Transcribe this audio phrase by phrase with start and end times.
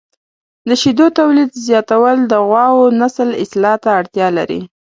[0.67, 4.61] د شیدو تولید زیاتول د غواوو نسل اصلاح ته اړتیا لري.